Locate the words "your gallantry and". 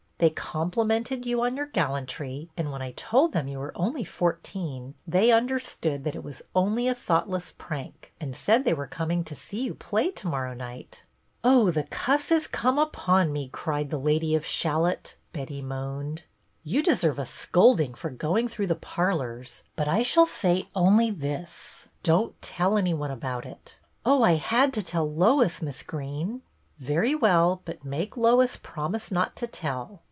1.55-2.71